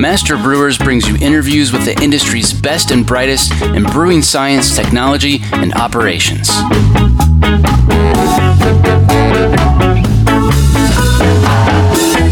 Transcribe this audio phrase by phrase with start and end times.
[0.00, 5.40] Master Brewers brings you interviews with the industry's best and brightest in brewing science, technology,
[5.52, 6.48] and operations.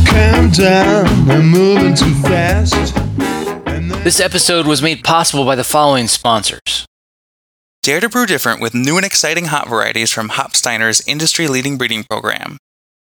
[0.07, 2.95] Calm down, I'm moving too fast.
[4.05, 6.87] This episode was made possible by the following sponsors.
[7.83, 12.05] Dare to brew different with new and exciting hop varieties from Hopsteiner's industry leading breeding
[12.05, 12.59] program.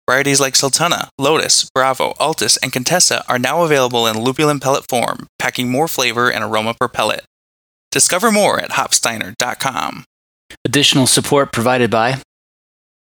[0.08, 5.26] Varieties like Sultana, Lotus, Bravo, Altus, and Contessa are now available in lupulin pellet form,
[5.38, 7.24] packing more flavor and aroma per pellet.
[7.90, 10.04] Discover more at hopsteiner.com.
[10.64, 12.20] Additional support provided by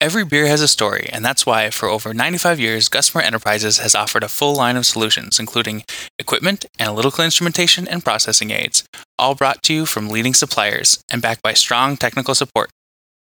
[0.00, 3.94] Every beer has a story, and that's why, for over 95 years, Gusmer Enterprises has
[3.94, 5.82] offered a full line of solutions, including
[6.18, 8.84] equipment, analytical instrumentation, and processing aids,
[9.18, 12.70] all brought to you from leading suppliers and backed by strong technical support.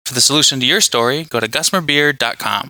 [0.05, 2.69] For the solution to your story, go to gusmerbeer.com.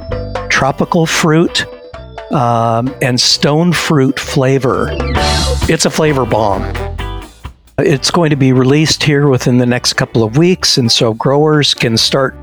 [0.61, 1.65] tropical fruit
[2.31, 4.89] um, and stone fruit flavor.
[5.67, 6.61] It's a flavor bomb.
[7.79, 11.73] It's going to be released here within the next couple of weeks, and so growers
[11.73, 12.35] can start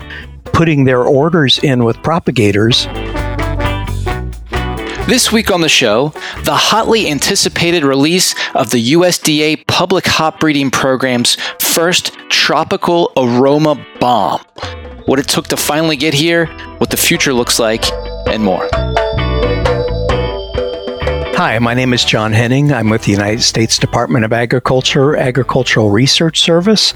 [0.47, 2.87] putting their orders in with propagators.
[5.07, 6.09] This week on the show,
[6.43, 14.41] the hotly anticipated release of the USDA Public Hop Breeding Program's first tropical aroma bomb.
[15.07, 16.47] What it took to finally get here,
[16.79, 17.83] what the future looks like,
[18.27, 18.69] and more.
[21.39, 22.73] Hi, my name is John Henning.
[22.73, 26.95] I'm with the United States Department of Agriculture Agricultural Research Service.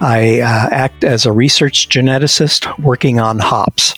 [0.00, 3.94] I uh, act as a research geneticist working on hops.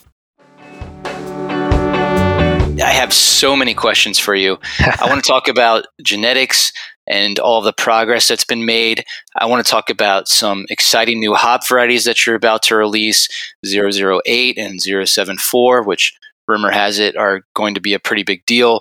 [2.82, 4.58] I have so many questions for you.
[4.80, 6.72] I want to talk about genetics
[7.06, 9.04] and all the progress that's been made.
[9.36, 13.28] I want to talk about some exciting new hop varieties that you're about to release
[13.64, 16.14] 008 and 074, which
[16.48, 18.80] rumor has it are going to be a pretty big deal.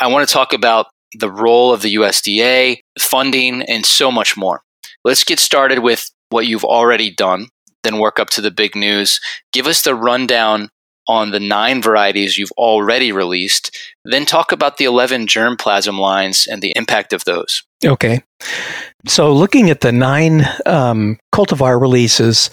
[0.00, 0.86] I want to talk about
[1.18, 4.62] the role of the USDA, funding, and so much more.
[5.04, 7.48] Let's get started with what you've already done,
[7.82, 9.20] then work up to the big news.
[9.52, 10.70] Give us the rundown
[11.08, 16.62] on the nine varieties you've already released, then talk about the 11 germplasm lines and
[16.62, 17.64] the impact of those.
[17.84, 18.22] Okay.
[19.08, 22.50] So, looking at the nine um, cultivar releases,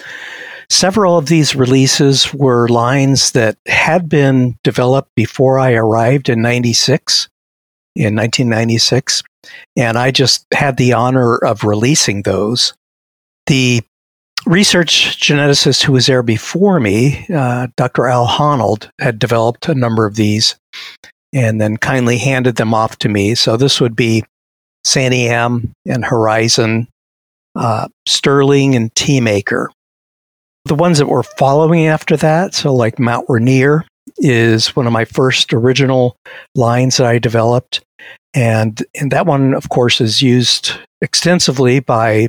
[0.70, 7.30] several of these releases were lines that had been developed before I arrived in 96
[7.96, 9.24] in 1996.
[9.76, 12.74] And I just had the honor of releasing those.
[13.48, 13.82] The
[14.46, 18.08] research geneticist who was there before me, uh, Dr.
[18.08, 20.56] Al Haunold, had developed a number of these
[21.34, 23.36] and then kindly handed them off to me.
[23.36, 24.24] So this would be
[24.86, 26.88] Santiam and Horizon,
[27.56, 29.68] uh, Sterling and Teamaker.
[30.68, 33.86] The ones that were following after that, so like Mount Rainier,
[34.18, 36.18] is one of my first original
[36.56, 37.82] lines that I developed.
[38.34, 42.28] And, and that one, of course, is used extensively by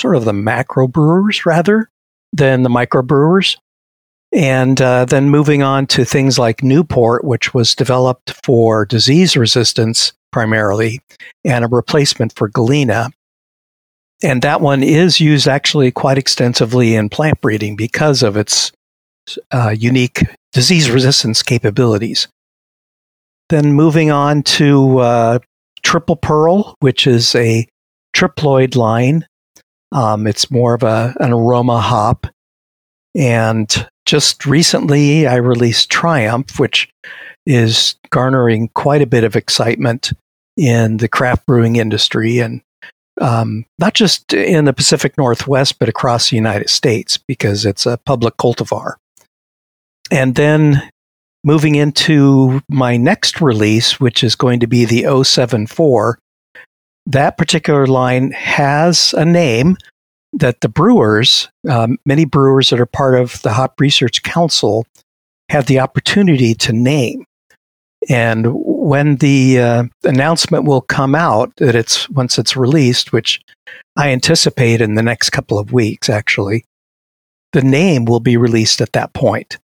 [0.00, 1.88] sort of the macro brewers rather
[2.32, 3.56] than the micro brewers.
[4.32, 10.12] And uh, then moving on to things like Newport, which was developed for disease resistance
[10.32, 11.00] primarily
[11.44, 13.10] and a replacement for Galena.
[14.22, 18.72] And that one is used actually quite extensively in plant breeding because of its
[19.50, 20.22] uh, unique
[20.52, 22.28] disease resistance capabilities.
[23.48, 25.38] Then moving on to uh,
[25.82, 27.66] Triple Pearl, which is a
[28.14, 29.26] triploid line.
[29.92, 32.26] Um, it's more of a, an aroma hop.
[33.14, 36.88] And just recently, I released Triumph, which
[37.44, 40.12] is garnering quite a bit of excitement
[40.56, 42.62] in the craft brewing industry and
[43.20, 47.98] um, not just in the Pacific Northwest, but across the United States because it's a
[47.98, 48.94] public cultivar.
[50.10, 50.88] And then
[51.44, 56.18] moving into my next release, which is going to be the 074,
[57.06, 59.76] that particular line has a name
[60.32, 64.86] that the brewers, um, many brewers that are part of the Hop Research Council,
[65.48, 67.24] have the opportunity to name.
[68.08, 73.40] And when the uh, announcement will come out that it's once it's released, which
[73.96, 76.64] I anticipate in the next couple of weeks, actually,
[77.52, 79.58] the name will be released at that point.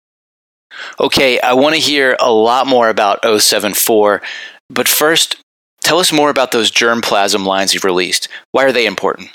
[0.99, 4.21] Okay, I want to hear a lot more about 074,
[4.69, 5.35] but first,
[5.83, 8.29] tell us more about those germplasm lines you've released.
[8.51, 9.29] Why are they important?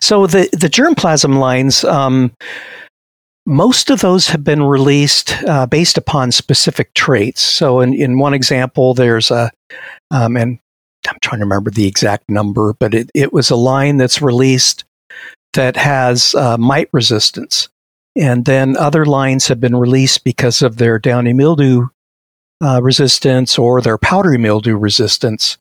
[0.00, 1.84] So the the germplasm lines.
[1.84, 2.32] Um,
[3.46, 7.42] most of those have been released uh, based upon specific traits.
[7.42, 9.50] So, in, in one example, there's a,
[10.10, 10.58] um, and
[11.08, 14.84] I'm trying to remember the exact number, but it, it was a line that's released
[15.54, 17.68] that has uh, mite resistance.
[18.14, 21.88] And then other lines have been released because of their downy mildew
[22.62, 25.58] uh, resistance or their powdery mildew resistance.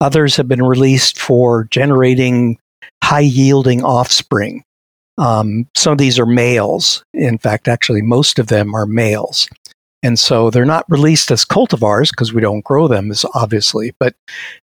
[0.00, 2.58] Others have been released for generating
[3.02, 4.64] high yielding offspring.
[5.22, 7.04] Um, some of these are males.
[7.14, 9.48] In fact, actually, most of them are males.
[10.02, 13.94] And so they're not released as cultivars because we don't grow them, as obviously.
[14.00, 14.16] But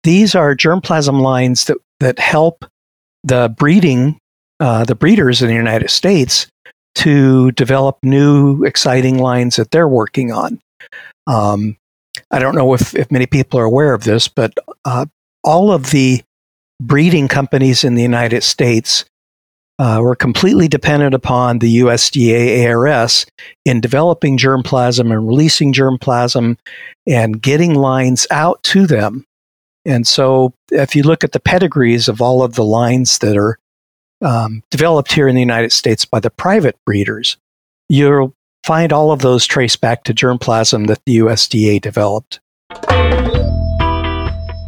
[0.05, 2.67] these are germplasm lines that, that help
[3.25, 4.19] the breeding,
[4.61, 6.49] uh, the breeders in the United States
[6.97, 10.61] to develop new exciting lines that they're working on.
[11.27, 11.79] Um,
[12.31, 14.53] I don't know if, if many people are aware of this, but
[14.85, 15.07] uh,
[15.43, 16.23] all of the
[16.79, 19.07] breeding companies in the United States
[19.79, 23.27] uh, were completely dependent upon the USDA ARS
[23.65, 26.57] in developing germplasm and releasing germplasm
[27.07, 29.25] and getting lines out to them.
[29.85, 33.59] And so, if you look at the pedigrees of all of the lines that are
[34.21, 37.37] um, developed here in the United States by the private breeders,
[37.89, 38.35] you'll
[38.65, 42.41] find all of those traced back to germplasm that the USDA developed.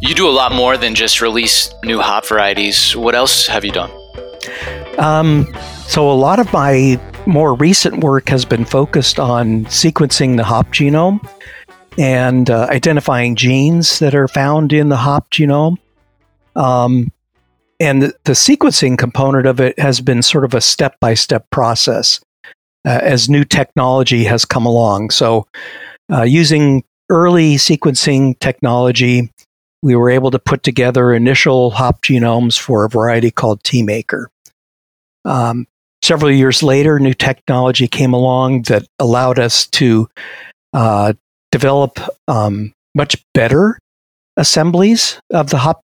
[0.01, 2.95] You do a lot more than just release new hop varieties.
[2.95, 3.91] What else have you done?
[4.97, 5.47] Um,
[5.87, 10.67] so, a lot of my more recent work has been focused on sequencing the hop
[10.67, 11.19] genome
[11.97, 15.77] and uh, identifying genes that are found in the hop genome.
[16.55, 17.11] Um,
[17.79, 21.49] and the, the, sequencing component of it has been sort of a step by step
[21.49, 22.21] process
[22.85, 25.09] uh, as new technology has come along.
[25.09, 25.47] So,
[26.11, 29.31] uh, using early sequencing technology,
[29.81, 34.25] we were able to put together initial hop genomes for a variety called Teamaker.
[35.25, 35.67] Um,
[36.01, 40.07] several years later, new technology came along that allowed us to
[40.73, 41.13] uh,
[41.51, 43.79] develop um, much better
[44.37, 45.81] assemblies of the hop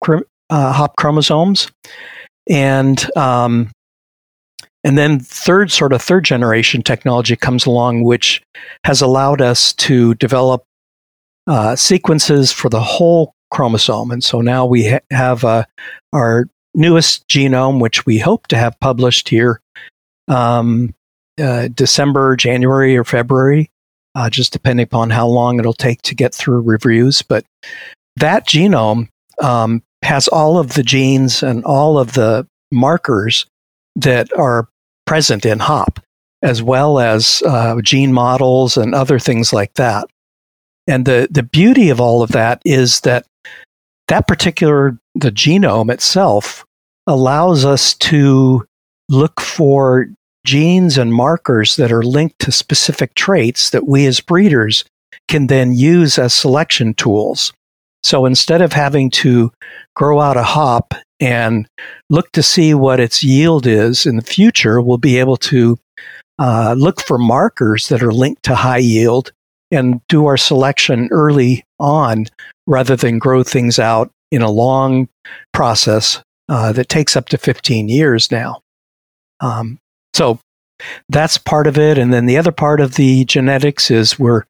[0.49, 1.71] uh, hop chromosomes,
[2.49, 3.71] and um,
[4.83, 8.41] and then third sort of third generation technology comes along, which
[8.85, 10.63] has allowed us to develop
[11.47, 15.63] uh, sequences for the whole chromosome, and so now we ha- have uh,
[16.13, 19.59] our newest genome, which we hope to have published here
[20.27, 20.93] um,
[21.39, 23.69] uh, December, January, or February,
[24.15, 27.21] uh, just depending upon how long it'll take to get through reviews.
[27.21, 27.45] But
[28.17, 29.07] that genome
[29.41, 33.45] um, has all of the genes and all of the markers
[33.95, 34.67] that are
[35.05, 35.99] present in hop,
[36.41, 40.07] as well as uh, gene models and other things like that.
[40.87, 43.25] And the, the beauty of all of that is that
[44.11, 46.65] that particular the genome itself
[47.07, 48.65] allows us to
[49.07, 50.07] look for
[50.45, 54.83] genes and markers that are linked to specific traits that we as breeders
[55.29, 57.53] can then use as selection tools.
[58.03, 59.49] So instead of having to
[59.95, 61.65] grow out a hop and
[62.09, 65.77] look to see what its yield is in the future, we'll be able to
[66.37, 69.31] uh, look for markers that are linked to high yield
[69.71, 72.25] and do our selection early on
[72.67, 75.07] rather than grow things out in a long
[75.53, 78.61] process uh, that takes up to 15 years now.
[79.39, 79.79] Um,
[80.13, 80.39] so
[81.09, 81.97] that's part of it.
[81.97, 84.43] And then the other part of the genetics is we're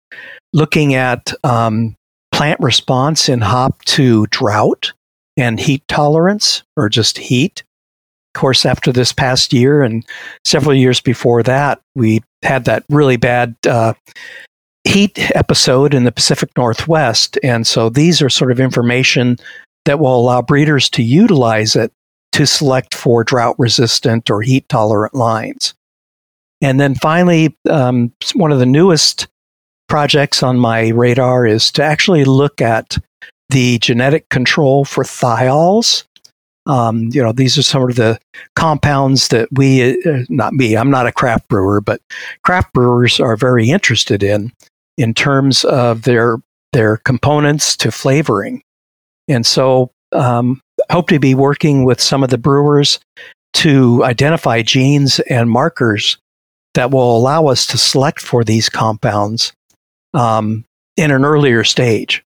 [0.53, 1.95] looking at um,
[2.31, 4.93] plant response in hop to drought
[5.37, 7.63] and heat tolerance or just heat.
[8.33, 10.05] Of course, after this past year and
[10.45, 13.93] several years before that, we had that really bad uh,
[14.91, 17.39] heat episode in the Pacific Northwest.
[17.43, 19.37] And so these are sort of information
[19.85, 21.93] that will allow breeders to utilize it
[22.33, 25.73] to select for drought resistant or heat tolerant lines.
[26.59, 29.27] And then finally, um, one of the newest
[29.87, 32.97] projects on my radar is to actually look at
[33.49, 36.03] the genetic control for thiols.
[36.65, 38.19] Um, you know, these are some of the
[38.57, 42.01] compounds that we, uh, not me, I'm not a craft brewer, but
[42.43, 44.51] craft brewers are very interested in,
[45.01, 46.37] in terms of their
[46.73, 48.63] their components to flavoring.
[49.27, 52.99] And so, um, hope to be working with some of the brewers
[53.53, 56.17] to identify genes and markers
[56.73, 59.51] that will allow us to select for these compounds
[60.13, 60.63] um,
[60.95, 62.23] in an earlier stage.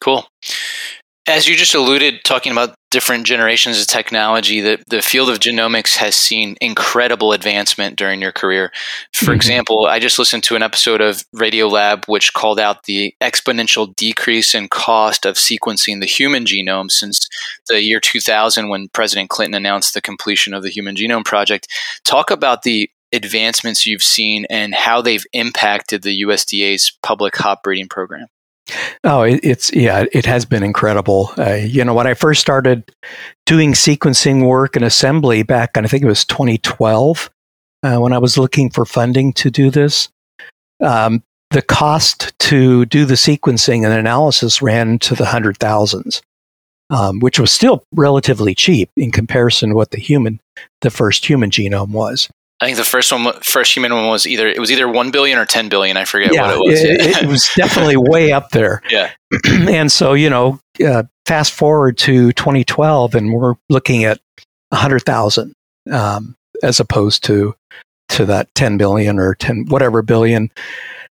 [0.00, 0.26] Cool.
[1.26, 5.96] As you just alluded, talking about different generations of technology, the, the field of genomics
[5.96, 8.70] has seen incredible advancement during your career.
[9.14, 9.34] For mm-hmm.
[9.34, 14.54] example, I just listened to an episode of Radiolab which called out the exponential decrease
[14.54, 17.26] in cost of sequencing the human genome since
[17.68, 21.68] the year 2000 when President Clinton announced the completion of the Human Genome Project.
[22.04, 27.88] Talk about the advancements you've seen and how they've impacted the USDA's public hop breeding
[27.88, 28.26] program.
[29.02, 31.30] Oh, it, it's yeah, it has been incredible.
[31.36, 32.90] Uh, you know, when I first started
[33.44, 37.30] doing sequencing work and assembly back, and I think it was 2012,
[37.82, 40.08] uh, when I was looking for funding to do this,
[40.82, 46.22] um, the cost to do the sequencing and analysis ran to the hundred thousands,
[46.88, 50.40] um, which was still relatively cheap in comparison to what the human,
[50.80, 52.30] the first human genome was.
[52.64, 55.38] I think the first one, first human one was either it was either one billion
[55.38, 55.98] or ten billion.
[55.98, 56.82] I forget yeah, what it was.
[56.82, 58.80] it, it was definitely way up there.
[58.90, 59.10] Yeah.
[59.46, 64.18] and so you know, uh, fast forward to 2012, and we're looking at
[64.72, 65.52] hundred thousand
[65.92, 67.54] um, as opposed to
[68.08, 70.50] to that 10 billion or 10 whatever billion.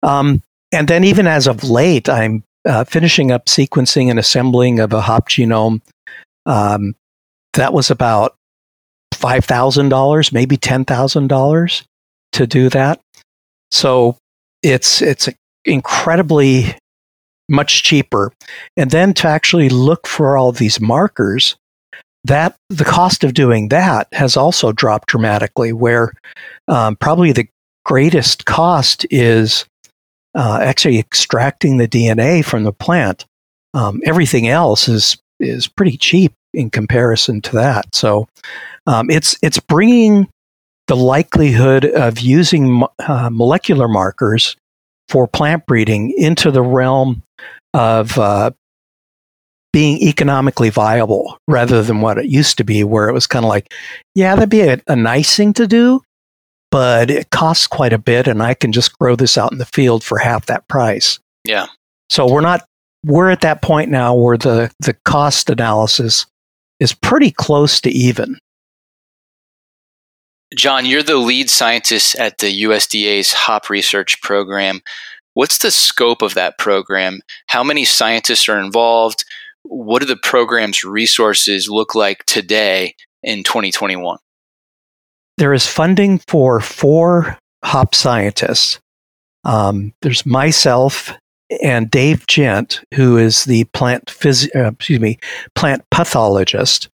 [0.04, 0.42] Um,
[0.72, 5.02] and then even as of late, I'm uh, finishing up sequencing and assembling of a
[5.02, 5.82] hop genome.
[6.46, 6.96] Um,
[7.54, 8.36] that was about
[9.22, 11.84] $5,000, maybe $10,000
[12.34, 13.00] to do that.
[13.72, 14.18] So
[14.64, 15.30] it's, it's
[15.66, 16.76] incredibly
[17.50, 18.32] much cheaper.
[18.76, 21.56] And then to actually look for all these markers,
[22.24, 25.74] that the cost of doing that has also dropped dramatically.
[25.74, 26.14] Where
[26.68, 27.48] um, probably the
[27.86, 29.66] greatest cost is
[30.36, 33.26] uh, actually extracting the DNA from the plant.
[33.74, 37.94] Um, everything else is is pretty cheap in comparison to that.
[37.96, 38.28] So
[38.88, 40.28] um, it's it's bringing
[40.88, 44.56] the likelihood of using uh, molecular markers
[45.10, 47.24] for plant breeding into the realm
[47.74, 48.52] of uh,
[49.74, 53.50] being economically viable rather than what it used to be, where it was kind of
[53.50, 53.74] like,
[54.16, 56.02] yeah, that'd be a, a nice thing to do,
[56.72, 59.66] but it costs quite a bit, and I can just grow this out in the
[59.66, 61.20] field for half that price.
[61.46, 61.68] Yeah.
[62.10, 62.66] So we're not
[63.06, 66.26] we're at that point now where the the cost analysis
[66.82, 68.40] is pretty close to even.
[70.58, 74.82] John, you're the lead scientist at the USDA's HOP research program.
[75.34, 77.22] What's the scope of that program?
[77.48, 79.24] How many scientists are involved?
[79.64, 84.18] What do the program's resources look like today in 2021?
[85.38, 88.80] There is funding for four HOP scientists.
[89.44, 91.14] Um, there's myself
[91.62, 95.20] and Dave Gent, who is the plant phys- uh, excuse me
[95.56, 96.90] plant pathologist,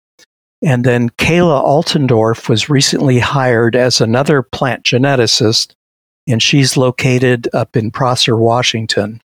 [0.63, 5.73] and then Kayla Altendorf was recently hired as another plant geneticist,
[6.27, 9.21] and she's located up in Prosser, Washington.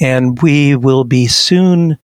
[0.00, 1.98] And we will be soon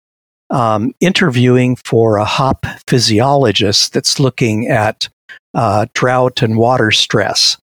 [0.50, 5.08] um, interviewing for a hop physiologist that's looking at
[5.54, 7.56] uh, drought and water stress.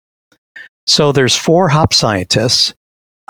[0.87, 2.73] So there's four hop scientists.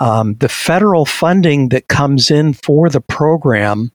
[0.00, 3.92] Um, the federal funding that comes in for the program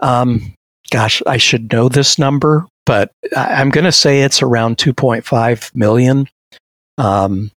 [0.00, 0.54] um,
[0.90, 6.28] gosh, I should know this number, but I'm going to say it's around 2.5 million.
[6.98, 7.50] Um,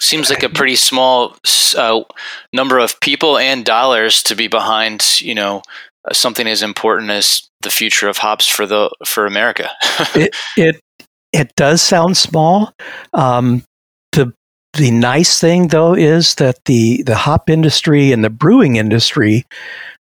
[0.00, 1.36] Seems like a pretty small
[1.76, 2.02] uh,
[2.52, 5.62] number of people and dollars to be behind, you know,
[6.08, 9.70] uh, something as important as the future of hops for the for America.
[10.14, 10.80] it, it
[11.32, 12.72] it does sound small.
[13.14, 13.64] Um,
[14.76, 19.44] the nice thing though is that the the hop industry and the brewing industry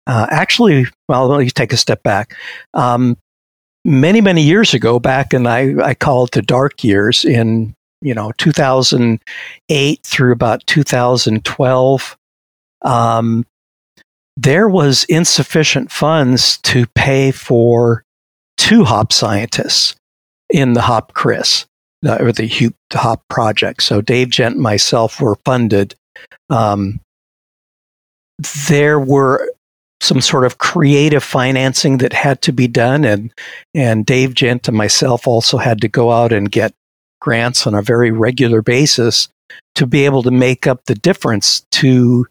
[0.09, 2.35] uh, actually, well, let me take a step back.
[2.73, 3.15] Um,
[3.85, 8.15] many, many years ago, back in I, I call it the dark years in you
[8.15, 12.17] know 2008 through about 2012,
[12.81, 13.45] um,
[14.35, 18.03] there was insufficient funds to pay for
[18.57, 19.95] two hop scientists
[20.49, 21.68] in the Hop CRIS uh,
[22.05, 23.83] or the Hoop Hop project.
[23.83, 25.95] So Dave Gent and myself were funded.
[26.49, 26.99] Um,
[28.67, 29.51] there were
[30.01, 33.33] some sort of creative financing that had to be done and
[33.73, 36.73] and Dave Gent and myself also had to go out and get
[37.19, 39.27] grants on a very regular basis
[39.75, 42.25] to be able to make up the difference to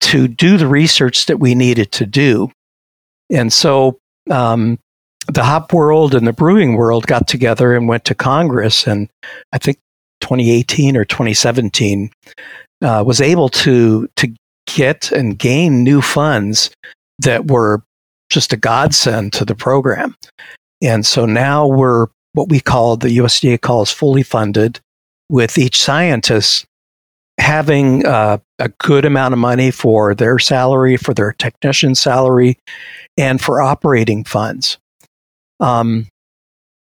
[0.00, 2.50] to do the research that we needed to do.
[3.30, 3.98] And so
[4.30, 4.78] um,
[5.28, 9.08] the hop world and the brewing world got together and went to Congress, and
[9.52, 9.78] I think
[10.20, 12.10] 2018 or 2017
[12.82, 14.32] uh, was able to to
[14.66, 16.70] get and gain new funds
[17.18, 17.82] that were
[18.30, 20.16] just a godsend to the program.
[20.80, 24.80] And so now we're what we call the USDA calls fully funded,
[25.28, 26.66] with each scientist
[27.38, 32.58] having uh, a good amount of money for their salary, for their technician salary,
[33.16, 34.78] and for operating funds.
[35.62, 36.08] Um,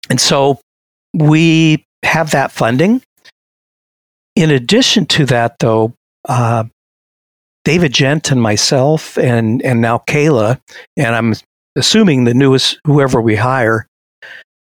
[0.09, 0.59] and so
[1.13, 3.03] we have that funding.
[4.35, 5.93] In addition to that, though,
[6.27, 6.63] uh,
[7.63, 10.59] David Gent and myself, and and now Kayla,
[10.97, 11.35] and I'm
[11.75, 13.85] assuming the newest whoever we hire,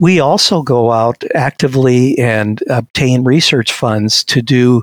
[0.01, 4.83] we also go out actively and obtain research funds to do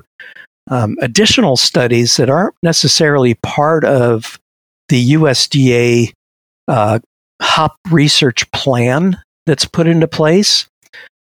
[0.70, 4.38] um, additional studies that aren't necessarily part of
[4.88, 6.12] the USDA
[6.68, 6.98] uh,
[7.40, 10.68] HOP research plan that's put into place.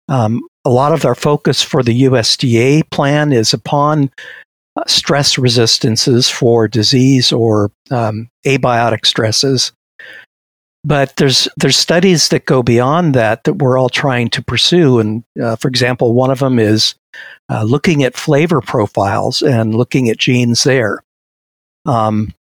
[0.10, 4.10] Um, a lot of our focus for the USDA plan is upon
[4.76, 9.72] uh, stress resistances for disease or um, abiotic stresses.
[10.84, 15.00] But there's there's studies that go beyond that that we're all trying to pursue.
[15.00, 16.96] And uh, for example, one of them is
[17.50, 21.02] uh, looking at flavor profiles and looking at genes there.
[21.86, 22.34] Um,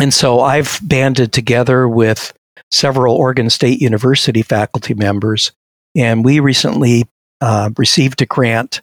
[0.00, 2.32] and so I've banded together with
[2.70, 5.52] several Oregon State University faculty members,
[5.94, 7.04] and we recently
[7.40, 8.80] uh, received a grant.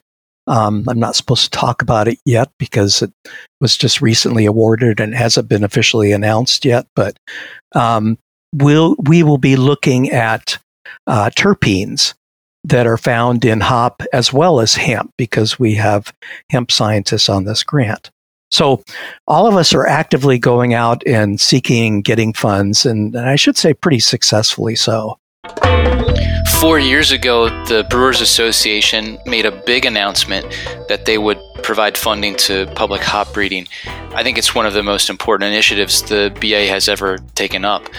[0.48, 3.12] Um, I'm not supposed to talk about it yet because it
[3.60, 6.88] was just recently awarded and hasn't been officially announced yet.
[6.96, 7.18] But
[7.74, 8.18] um,
[8.54, 10.58] we'll, we will be looking at
[11.08, 12.16] uh, terpenes
[12.64, 16.14] that are found in hop as well as hemp because we have
[16.50, 18.12] hemp scientists on this grant.
[18.52, 18.84] So
[19.28, 23.58] all of us are actively going out and seeking getting funds, and, and I should
[23.58, 25.18] say pretty successfully so.
[26.60, 30.46] Four years ago, the Brewers Association made a big announcement
[30.90, 33.68] that they would provide funding to public hop breeding.
[34.14, 37.90] I think it's one of the most important initiatives the BA has ever taken up.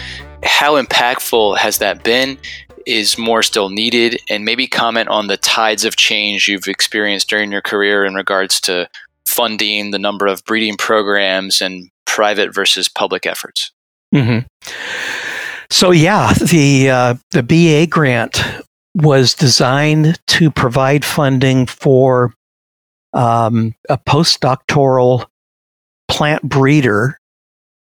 [0.44, 2.38] How impactful has that been?
[2.86, 4.20] Is more still needed?
[4.30, 8.60] And maybe comment on the tides of change you've experienced during your career in regards
[8.62, 8.88] to
[9.32, 13.72] funding, the number of breeding programs, and private versus public efforts.
[14.14, 14.46] Mm-hmm.
[15.70, 18.42] So yeah, the uh, the BA grant
[18.94, 22.34] was designed to provide funding for
[23.14, 25.26] um, a postdoctoral
[26.08, 27.18] plant breeder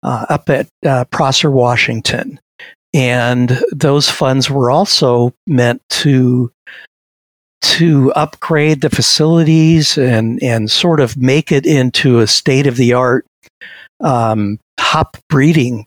[0.02, 2.40] uh, up at uh, Prosser, Washington.
[2.94, 6.50] And those funds were also meant to
[7.62, 12.92] to upgrade the facilities and and sort of make it into a state of the
[12.92, 13.24] art
[14.00, 15.86] um, hop breeding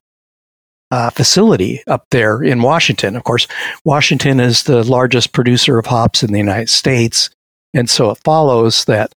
[0.91, 3.15] uh, facility up there in Washington.
[3.15, 3.47] Of course,
[3.83, 7.29] Washington is the largest producer of hops in the United States.
[7.73, 9.11] And so it follows that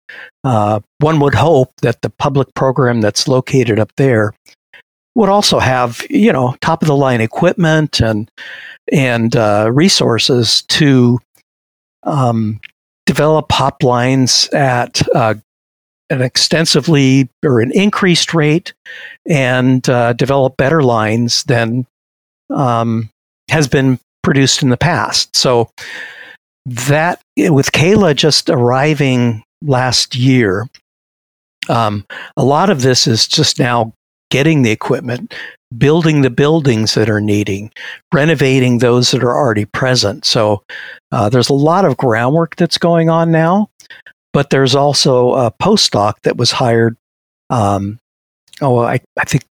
[0.42, 4.32] uh, one would hope that the public program that's located up there
[5.14, 8.30] would also have, you know, top of the line equipment and
[8.92, 11.18] and uh, resources to
[12.06, 12.60] um,
[13.04, 15.34] develop hop lines at uh,
[16.10, 18.72] an extensively or an increased rate
[19.28, 21.86] and uh, develop better lines than
[22.50, 23.10] um,
[23.50, 25.34] has been produced in the past.
[25.36, 25.70] So
[26.66, 30.68] that with Kayla just arriving last year,
[31.68, 32.04] um,
[32.36, 33.92] a lot of this is just now
[34.30, 35.34] getting the equipment,
[35.76, 37.72] building the buildings that are needing,
[38.12, 40.24] renovating those that are already present.
[40.24, 40.62] So
[41.12, 43.68] uh, there's a lot of groundwork that's going on now,
[44.32, 46.96] but there's also a postdoc that was hired.
[47.50, 47.98] Um,
[48.60, 49.44] oh, I, I think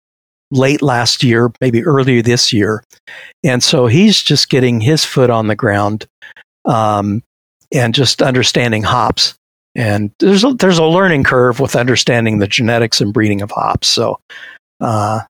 [0.52, 2.84] late last year, maybe earlier this year.
[3.44, 6.06] And so he's just getting his foot on the ground
[6.66, 7.24] um,
[7.74, 9.36] and just understanding hops.
[9.76, 13.90] And there's a, there's a learning curve with understanding the genetics and breeding of hops.
[13.90, 14.20] So
[14.80, 15.22] uh,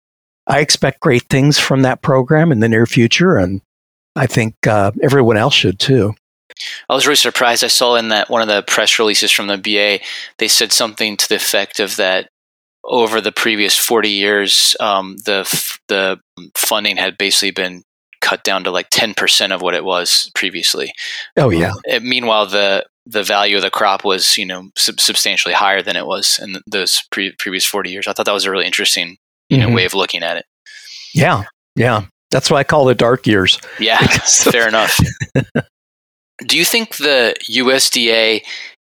[0.48, 3.62] I expect great things from that program in the near future, and
[4.16, 6.14] I think uh, everyone else should too.
[6.90, 7.64] I was really surprised.
[7.64, 10.04] I saw in that one of the press releases from the BA,
[10.38, 12.30] they said something to the effect of that
[12.84, 15.44] over the previous 40 years, um, the
[15.88, 16.20] the
[16.56, 17.84] funding had basically been
[18.22, 20.92] cut down to like 10% of what it was previously.
[21.38, 21.74] Oh yeah.
[21.92, 25.96] Um, meanwhile, the the value of the crop was you know sub- substantially higher than
[25.96, 28.08] it was in those pre- previous 40 years.
[28.08, 29.18] I thought that was a really interesting
[29.50, 29.76] you know mm-hmm.
[29.76, 30.46] way of looking at it.
[31.14, 31.44] Yeah,
[31.76, 33.60] yeah, that's why I call it dark years.
[33.80, 35.00] Yeah, fair enough.
[36.46, 38.42] Do you think the USDA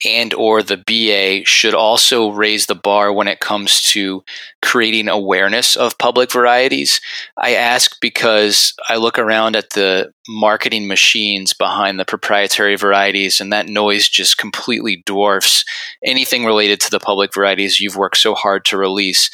[0.06, 4.24] and or the BA should also raise the bar when it comes to
[4.62, 7.02] creating awareness of public varieties?
[7.38, 13.52] I ask because I look around at the marketing machines behind the proprietary varieties and
[13.54, 15.64] that noise just completely dwarfs
[16.04, 19.30] anything related to the public varieties you've worked so hard to release.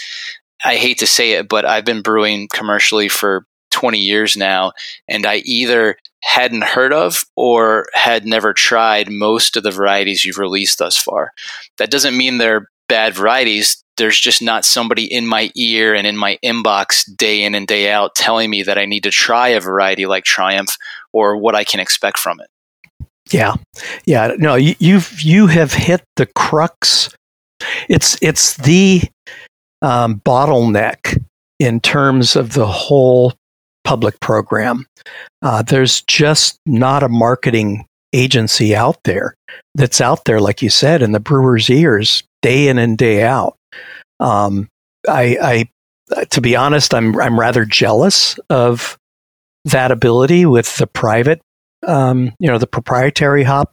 [0.66, 4.72] I hate to say it, but I've been brewing commercially for 20 years now,
[5.08, 10.38] and I either hadn't heard of or had never tried most of the varieties you've
[10.38, 11.32] released thus far.
[11.78, 16.18] That doesn't mean they're bad varieties, there's just not somebody in my ear and in
[16.18, 19.60] my inbox day in and day out telling me that I need to try a
[19.60, 20.78] variety like Triumph
[21.12, 22.48] or what I can expect from it.
[23.32, 23.56] Yeah,
[24.06, 24.34] yeah.
[24.38, 27.10] No, you, you've you have hit the crux.
[27.88, 29.02] It's it's the
[29.84, 31.22] um, bottleneck
[31.60, 33.34] in terms of the whole
[33.84, 34.88] public program.
[35.42, 39.36] Uh, there's just not a marketing agency out there
[39.76, 43.56] that's out there, like you said, in the brewer's ears day in and day out.
[44.20, 44.70] Um,
[45.08, 45.68] I,
[46.12, 48.98] I, to be honest, I'm I'm rather jealous of
[49.66, 51.42] that ability with the private,
[51.88, 53.72] um, you know, the proprietary hop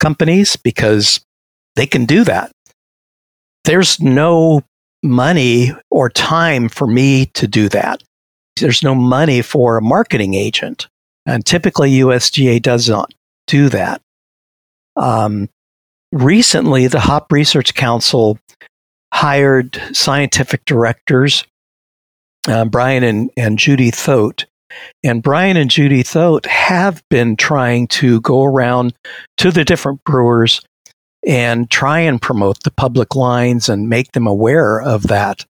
[0.00, 1.20] companies because
[1.76, 2.50] they can do that.
[3.64, 4.62] There's no
[5.02, 8.02] money or time for me to do that.
[8.56, 10.88] There's no money for a marketing agent.
[11.26, 13.12] And typically USDA does not
[13.46, 14.00] do that.
[14.96, 15.48] Um,
[16.12, 18.38] recently, the Hop Research Council
[19.12, 21.44] hired scientific directors,
[22.48, 24.46] uh, Brian and, and Judy Thote.
[25.02, 28.94] And Brian and Judy Thote have been trying to go around
[29.38, 30.60] to the different brewers
[31.26, 35.44] and try and promote the public lines and make them aware of that.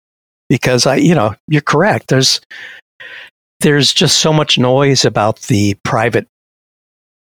[0.49, 2.09] Because I, you know, you're correct.
[2.09, 2.41] There's
[3.61, 6.29] there's just so much noise about the private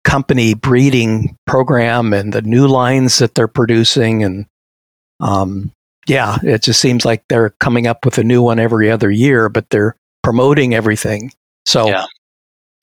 [0.03, 4.45] company breeding program and the new lines that they're producing and
[5.19, 5.71] um,
[6.07, 9.47] yeah it just seems like they're coming up with a new one every other year
[9.47, 11.31] but they're promoting everything
[11.65, 12.05] so yeah,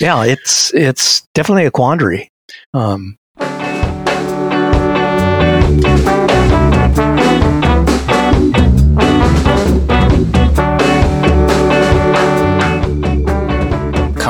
[0.01, 2.29] yeah it's it's definitely a quandary
[2.73, 3.17] um,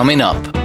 [0.01, 0.57] coming up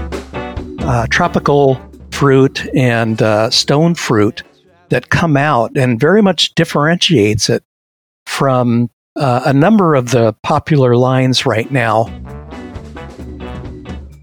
[0.81, 1.79] uh, tropical
[2.11, 4.43] fruit and uh, stone fruit
[4.89, 7.63] that come out and very much differentiates it
[8.25, 12.05] from uh, a number of the popular lines right now.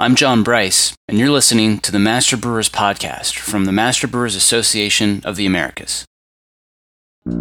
[0.01, 4.35] I'm John Bryce, and you're listening to the Master Brewers Podcast from the Master Brewers
[4.35, 6.05] Association of the Americas.
[7.25, 7.35] There's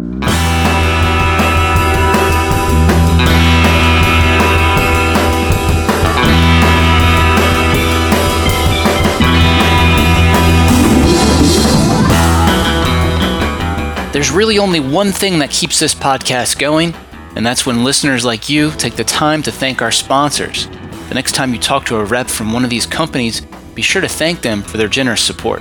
[14.30, 16.94] really only one thing that keeps this podcast going,
[17.34, 20.68] and that's when listeners like you take the time to thank our sponsors.
[21.08, 23.40] The next time you talk to a rep from one of these companies,
[23.74, 25.60] be sure to thank them for their generous support.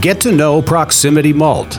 [0.00, 1.78] Get to know Proximity Malt.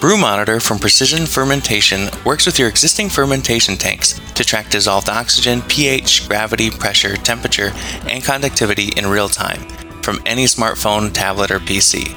[0.00, 5.62] Brew Monitor from Precision Fermentation works with your existing fermentation tanks to track dissolved oxygen,
[5.62, 7.72] pH, gravity, pressure, temperature,
[8.06, 9.66] and conductivity in real time
[10.02, 12.14] from any smartphone, tablet, or PC.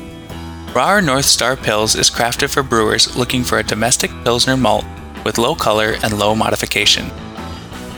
[0.75, 4.85] Rahr North Star Pils is crafted for brewers looking for a domestic Pilsner malt
[5.25, 7.09] with low color and low modification.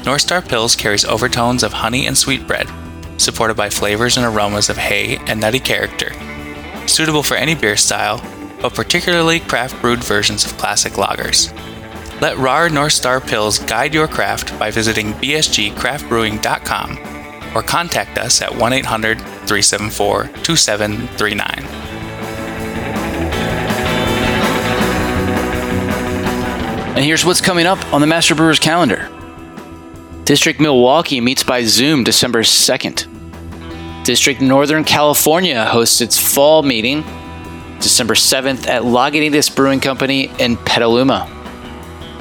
[0.07, 2.69] North Star Pils carries overtones of honey and sweetbread,
[3.19, 6.13] supported by flavors and aromas of hay and nutty character.
[6.87, 8.23] Suitable for any beer style,
[8.63, 11.53] but particularly craft brewed versions of classic lagers.
[12.21, 16.99] Let Rahr North Star Pils guide your craft by visiting bsgcraftbrewing.com
[17.57, 21.80] or contact us at 1 800 374 2739.
[26.91, 29.09] And here's what's coming up on the Master Brewers calendar.
[30.25, 34.05] District Milwaukee meets by Zoom December 2nd.
[34.05, 37.03] District Northern California hosts its fall meeting
[37.81, 41.29] December 7th at Lagunitas Brewing Company in Petaluma.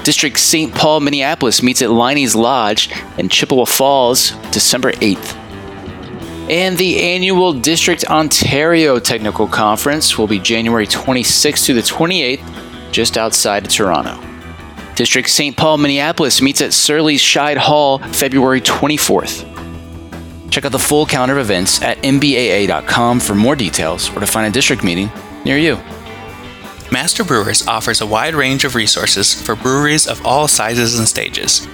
[0.03, 0.73] District St.
[0.73, 5.35] Paul, Minneapolis meets at Leinie's Lodge in Chippewa Falls December 8th.
[6.49, 13.17] And the annual District Ontario Technical Conference will be January 26th to the 28th, just
[13.17, 14.28] outside of Toronto.
[14.99, 15.55] District St.
[15.55, 19.45] Paul, Minneapolis meets at Surly's Scheid Hall February 24th.
[20.51, 24.45] Check out the full calendar of events at mbaa.com for more details or to find
[24.45, 25.09] a district meeting
[25.45, 25.77] near you.
[26.91, 31.65] Master Brewers offers a wide range of resources for breweries of all sizes and stages.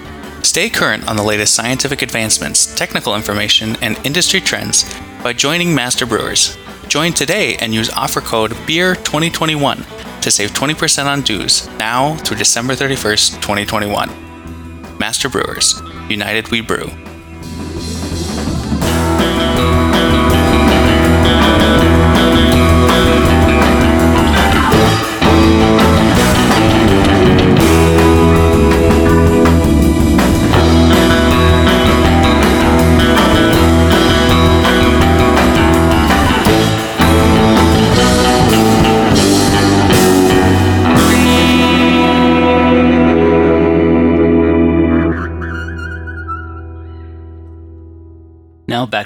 [0.44, 4.86] Stay current on the latest scientific advancements, technical information, and industry trends
[5.24, 6.56] by joining Master Brewers.
[6.88, 12.74] Join today and use offer code BEER2021 to save 20% on dues now through December
[12.74, 14.10] 31st, 2021.
[14.98, 16.90] Master Brewers, United We Brew.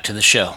[0.10, 0.56] To the show.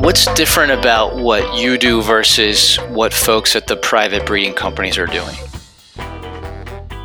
[0.00, 5.06] What's different about what you do versus what folks at the private breeding companies are
[5.06, 5.34] doing?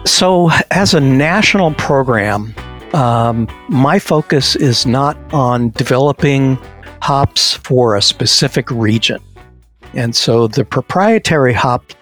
[0.06, 2.54] So, as a national program,
[2.94, 6.60] um, my focus is not on developing
[7.02, 9.20] hops for a specific region.
[9.96, 11.94] And so the proprietary hop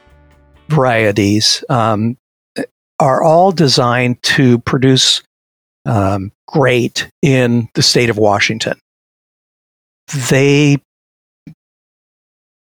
[0.72, 2.18] varieties um,
[3.00, 5.22] are all designed to produce
[5.86, 8.80] um, great in the state of Washington.
[10.30, 10.78] They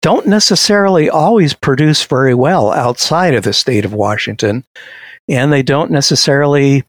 [0.01, 4.65] don't necessarily always produce very well outside of the state of Washington,
[5.29, 6.83] and they don't necessarily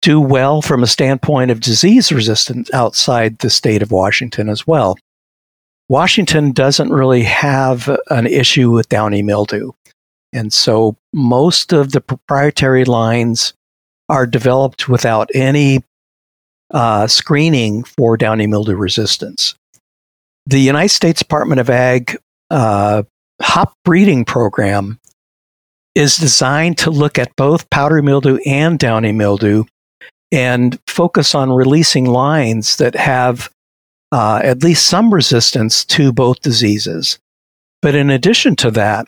[0.00, 4.96] do well from a standpoint of disease resistance outside the state of Washington as well.
[5.88, 9.72] Washington doesn't really have an issue with downy mildew.
[10.32, 13.52] And so most of the proprietary lines
[14.08, 15.82] are developed without any
[16.70, 19.54] uh, screening for downy mildew resistance.
[20.46, 22.16] The United States Department of Ag
[22.50, 23.02] uh,
[23.40, 24.98] hop breeding program
[25.94, 29.64] is designed to look at both powdery mildew and downy mildew
[30.32, 33.50] and focus on releasing lines that have
[34.12, 37.18] uh, at least some resistance to both diseases.
[37.80, 39.06] But in addition to that,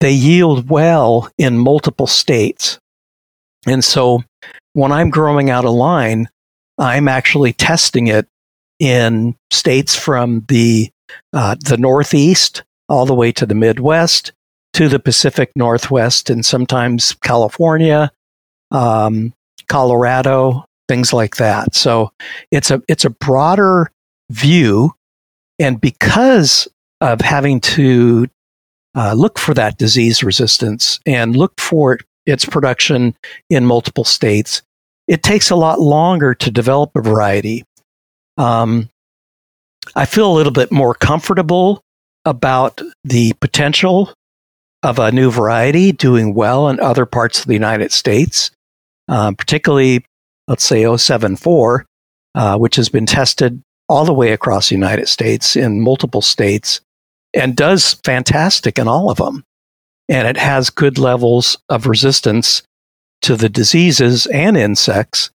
[0.00, 2.78] they yield well in multiple states.
[3.66, 4.24] And so
[4.72, 6.28] when I'm growing out a line,
[6.78, 8.26] I'm actually testing it
[8.78, 10.90] in states from the
[11.32, 14.32] uh, the Northeast all the way to the Midwest
[14.72, 18.10] to the Pacific Northwest and sometimes California,
[18.70, 19.32] um,
[19.68, 21.74] Colorado, things like that.
[21.74, 22.12] So
[22.50, 23.90] it's a it's a broader
[24.30, 24.92] view.
[25.58, 26.68] And because
[27.00, 28.26] of having to
[28.94, 33.14] uh, look for that disease resistance and look for its production
[33.48, 34.62] in multiple states,
[35.06, 37.64] it takes a lot longer to develop a variety.
[38.38, 38.88] Um,
[39.96, 41.82] I feel a little bit more comfortable
[42.24, 44.12] about the potential
[44.82, 48.50] of a new variety doing well in other parts of the United States,
[49.08, 50.04] um, particularly,
[50.48, 51.84] let's say, 074,
[52.34, 56.80] uh, which has been tested all the way across the United States in multiple states
[57.34, 59.44] and does fantastic in all of them.
[60.08, 62.62] And it has good levels of resistance
[63.22, 65.30] to the diseases and insects.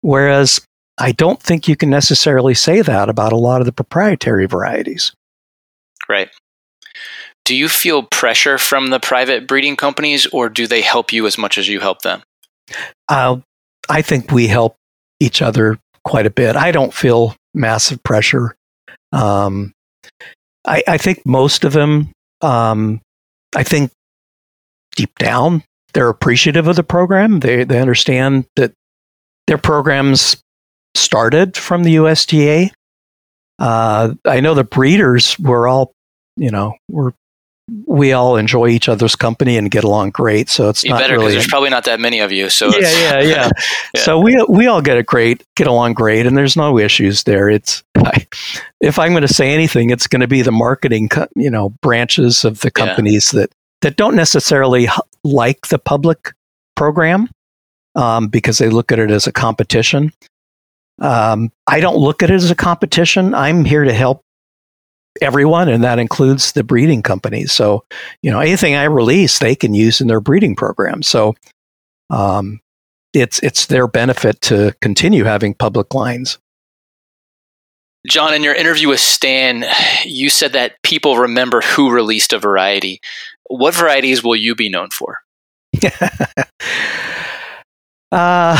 [0.00, 0.60] Whereas
[0.96, 5.12] I don't think you can necessarily say that about a lot of the proprietary varieties.
[6.08, 6.30] Right.
[7.44, 11.36] Do you feel pressure from the private breeding companies, or do they help you as
[11.36, 12.22] much as you help them?
[13.08, 13.38] Uh,
[13.88, 14.76] I think we help
[15.18, 16.56] each other quite a bit.
[16.56, 18.54] I don't feel massive pressure.
[19.12, 19.72] Um,
[20.66, 23.00] I, I, think most of them, um,
[23.56, 23.90] I think
[24.96, 25.62] deep down,
[25.94, 27.40] they're appreciative of the program.
[27.40, 28.72] They, they understand that
[29.46, 30.36] their programs
[30.94, 32.70] started from the USDA.
[33.58, 35.92] Uh, I know the breeders were all,
[36.36, 37.14] you know, were
[37.86, 40.48] we all enjoy each other's company and get along great.
[40.48, 41.32] So it's you not better really.
[41.32, 42.48] There's probably not that many of you.
[42.48, 43.50] So yeah, yeah, yeah,
[43.94, 44.00] yeah.
[44.00, 47.48] So we we all get a great, get along great, and there's no issues there.
[47.48, 48.26] It's I,
[48.80, 52.44] if I'm going to say anything, it's going to be the marketing, you know, branches
[52.44, 53.40] of the companies yeah.
[53.40, 53.52] that
[53.82, 54.88] that don't necessarily
[55.24, 56.32] like the public
[56.74, 57.28] program
[57.94, 60.12] um, because they look at it as a competition.
[61.00, 63.34] Um, I don't look at it as a competition.
[63.34, 64.22] I'm here to help
[65.20, 67.52] everyone, and that includes the breeding companies.
[67.52, 67.84] So,
[68.22, 71.02] you know, anything I release, they can use in their breeding program.
[71.02, 71.34] So,
[72.10, 72.60] um,
[73.12, 76.38] it's it's their benefit to continue having public lines.
[78.08, 79.64] John, in your interview with Stan,
[80.04, 83.00] you said that people remember who released a variety.
[83.48, 85.18] What varieties will you be known for?
[88.12, 88.56] uh,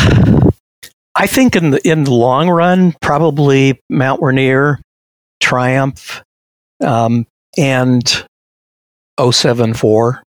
[1.15, 4.81] I think in the in the long run, probably Mount Rainier,
[5.41, 6.23] Triumph,
[6.85, 8.25] um, and
[9.19, 10.23] 074.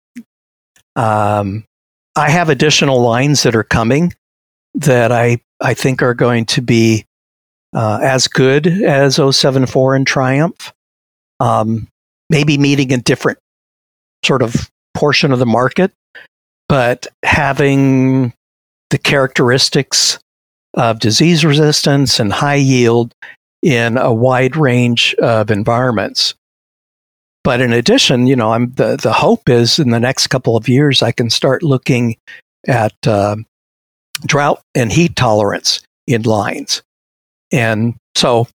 [0.95, 1.63] Um,
[2.15, 4.13] I have additional lines that are coming
[4.75, 7.05] that I, I think are going to be
[7.73, 10.73] uh, as good as 074 and Triumph.
[11.39, 11.87] Um,
[12.29, 13.39] maybe meeting a different
[14.25, 15.91] sort of portion of the market,
[16.67, 18.33] but having
[18.89, 20.19] the characteristics
[20.73, 23.13] of disease resistance and high yield
[23.61, 26.35] in a wide range of environments.
[27.43, 30.69] But in addition, you know, I'm the the hope is in the next couple of
[30.69, 32.17] years I can start looking
[32.67, 33.37] at uh,
[34.25, 36.83] drought and heat tolerance in lines,
[37.51, 38.47] and so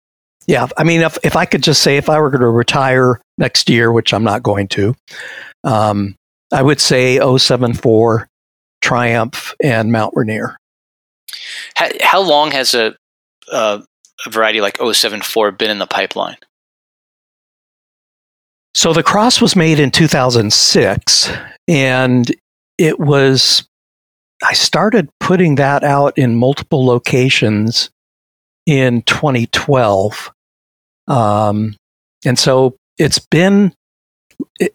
[0.46, 3.20] yeah, I mean, if if I could just say if I were going to retire
[3.38, 4.94] next year, which I'm not going to,
[5.64, 6.14] um,
[6.52, 8.28] I would say 074,
[8.80, 10.56] Triumph, and Mount Rainier.
[11.74, 12.94] How, how long has a,
[13.52, 13.82] a
[14.28, 16.36] variety like 074 been in the pipeline?
[18.76, 21.32] So the cross was made in 2006,
[21.66, 22.30] and
[22.76, 23.66] it was,
[24.44, 27.88] I started putting that out in multiple locations
[28.66, 30.30] in 2012.
[31.08, 31.74] Um,
[32.26, 33.72] and so it's been,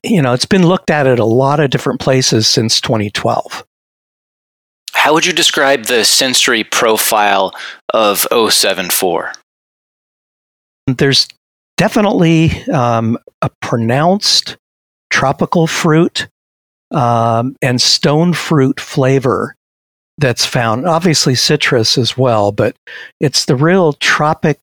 [0.02, 3.64] you know, it's been looked at at a lot of different places since 2012.
[4.94, 7.54] How would you describe the sensory profile
[7.94, 9.34] of 074?
[10.88, 11.28] There's
[11.78, 14.58] definitely um, a pronounced
[15.10, 16.28] tropical fruit
[16.92, 19.56] um, and stone fruit flavor
[20.18, 20.88] that's found.
[20.88, 22.76] Obviously, citrus as well, but
[23.20, 24.60] it's the real tropic,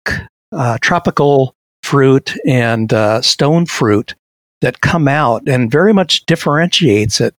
[0.52, 4.14] uh, tropical fruit and uh, stone fruit
[4.60, 7.34] that come out and very much differentiates it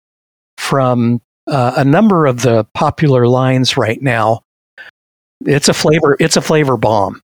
[0.57, 4.43] from uh, a number of the popular lines right now.
[5.45, 6.17] It's a flavor.
[6.19, 7.21] It's a flavor bomb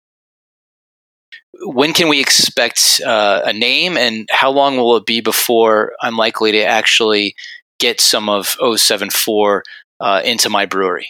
[1.62, 6.16] when can we expect uh, a name and how long will it be before I'm
[6.16, 7.34] likely to actually
[7.78, 9.62] get some of 074
[10.00, 11.08] uh, into my brewery?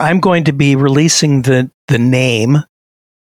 [0.00, 2.58] I'm going to be releasing the, the name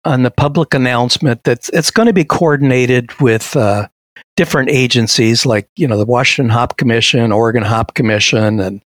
[0.03, 3.87] on the public announcement that it's going to be coordinated with uh,
[4.35, 8.81] different agencies like you know the Washington Hop Commission, Oregon Hop Commission, and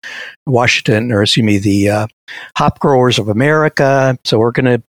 [0.46, 2.06] Washington or excuse me the uh,
[2.56, 4.18] Hop Growers of America.
[4.24, 4.82] So we're going to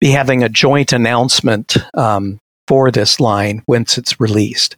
[0.00, 4.76] be having a joint announcement um, for this line once it's released.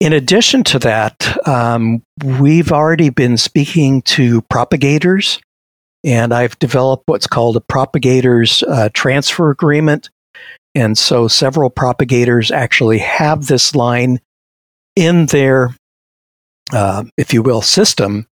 [0.00, 5.40] In addition to that, um, we've already been speaking to propagators,
[6.04, 10.08] and I've developed what's called a propagators uh, transfer agreement.
[10.74, 14.20] And so several propagators actually have this line
[14.96, 15.74] in their,
[16.72, 18.26] uh, if you will, system.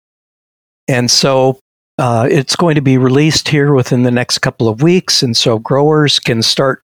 [0.87, 1.59] And so
[1.97, 5.57] uh, it's going to be released here within the next couple of weeks, and so
[5.57, 6.83] growers can start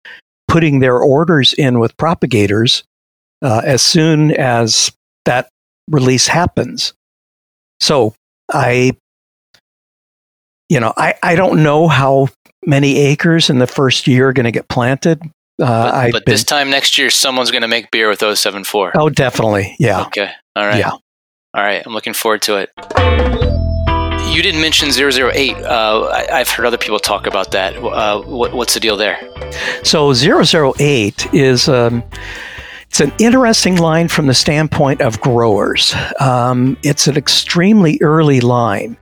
[0.49, 2.85] putting their orders in with propagators
[3.43, 4.91] uh, as soon as
[5.27, 5.49] that
[5.91, 6.95] release happens.
[7.81, 8.15] So
[8.53, 8.93] I,
[10.69, 12.29] you know, I, I don't know how
[12.65, 15.21] many acres in the first year are going to get planted.
[15.61, 18.93] Uh, but, but been, this time next year, someone's going to make beer with 074.
[18.97, 19.77] Oh, definitely.
[19.79, 20.03] Yeah.
[20.07, 20.31] Okay.
[20.57, 20.79] All right.
[20.79, 20.91] Yeah.
[20.91, 21.01] All
[21.55, 21.83] right.
[21.85, 23.44] I'm looking forward to it
[24.35, 25.57] you didn't mention 008.
[25.59, 27.77] Uh, I, have heard other people talk about that.
[27.77, 29.21] Uh, what, what's the deal there?
[29.85, 31.69] So 008 is.
[31.69, 32.03] Um,
[32.89, 35.97] it's an interesting line from the standpoint of growers.
[36.21, 38.97] Um, it's an extremely early line.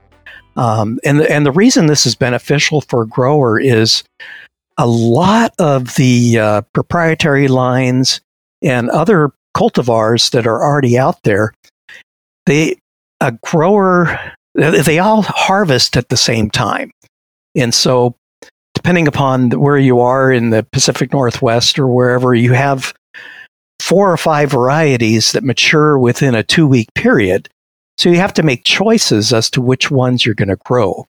[0.55, 4.03] Um, and, the, and the reason this is beneficial for a grower is
[4.79, 8.19] a lot of the uh, proprietary lines
[8.63, 11.53] and other cultivars that are already out there,
[12.47, 12.77] they
[13.21, 16.91] a grower they all harvest at the same time.
[17.55, 18.15] And so,
[18.73, 22.93] depending upon where you are in the Pacific Northwest or wherever, you have
[23.79, 27.49] four or five varieties that mature within a two week period.
[27.97, 31.05] So, you have to make choices as to which ones you're going to grow.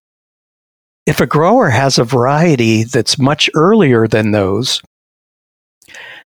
[1.07, 4.81] If a grower has a variety that's much earlier than those,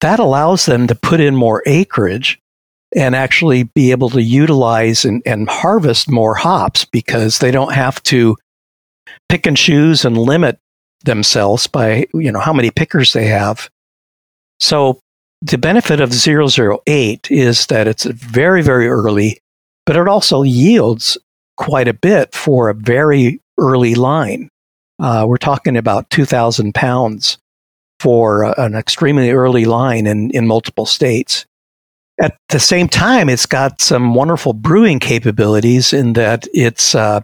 [0.01, 2.41] that allows them to put in more acreage
[2.97, 8.03] and actually be able to utilize and, and harvest more hops because they don't have
[8.05, 8.37] to
[9.29, 10.59] pick and choose and limit
[11.05, 13.71] themselves by you know how many pickers they have.
[14.59, 14.99] So
[15.43, 19.39] the benefit of 008 is that it's very very early,
[19.85, 21.19] but it also yields
[21.59, 24.49] quite a bit for a very early line.
[24.99, 27.39] Uh, we're talking about 2,000 pounds
[28.01, 31.47] for an extremely early line in, in multiple states.
[32.19, 37.21] At the same time, it's got some wonderful brewing capabilities in that it's uh,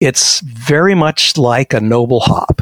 [0.00, 2.60] it's very much like a noble hop.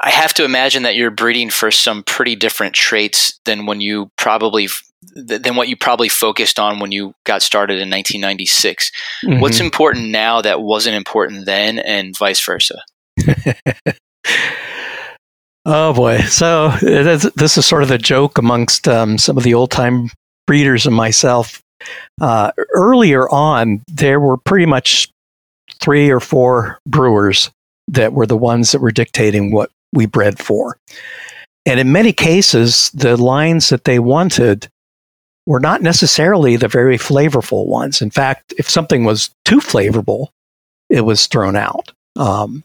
[0.00, 4.10] I have to imagine that you're breeding for some pretty different traits than when you
[4.16, 4.68] probably
[5.14, 8.90] than what you probably focused on when you got started in 1996.
[9.24, 9.40] Mm-hmm.
[9.40, 12.82] What's important now that wasn't important then, and vice versa?
[15.66, 16.18] oh boy!
[16.20, 20.10] So this is sort of a joke amongst um, some of the old time
[20.46, 21.60] breeders and myself.
[22.20, 25.10] Uh, earlier on, there were pretty much
[25.80, 27.50] three or four brewers
[27.88, 30.78] that were the ones that were dictating what we bred for.
[31.66, 34.68] And in many cases, the lines that they wanted
[35.46, 38.00] were not necessarily the very flavorful ones.
[38.00, 40.28] In fact, if something was too flavorful,
[40.88, 41.92] it was thrown out.
[42.16, 42.64] Um,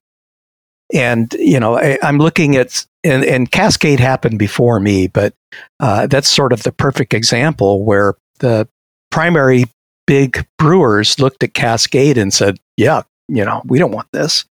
[0.93, 5.33] and you know, I, am looking at and, and, Cascade happened before me, but
[5.79, 8.67] uh, that's sort of the perfect example where the
[9.09, 9.65] primary
[10.07, 14.45] big brewers looked at Cascade and said, "Yeah, you know, we don't want this."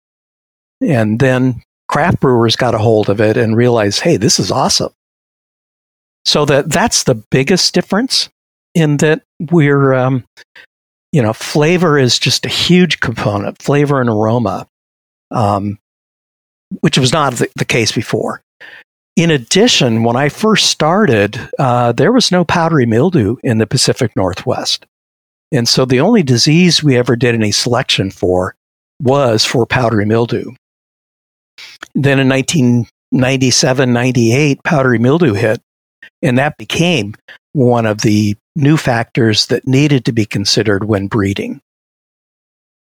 [0.81, 4.93] And then craft brewers got a hold of it and realized, "Hey, this is awesome."
[6.25, 8.29] So that that's the biggest difference
[8.75, 10.25] in that we're, um,
[11.13, 14.69] you know, flavor is just a huge component, flavor and aroma,
[15.31, 15.79] um,
[16.81, 18.43] which was not the, the, case before.
[19.17, 24.15] In addition, when I first started, uh, there was no powdery mildew in the Pacific
[24.15, 24.87] Northwest.
[25.51, 28.55] And so the only disease we ever did any selection for
[29.01, 30.53] was for powdery mildew.
[31.95, 35.61] Then in 1997 98, powdery mildew hit.
[36.23, 37.15] And that became
[37.53, 41.61] one of the new factors that needed to be considered when breeding.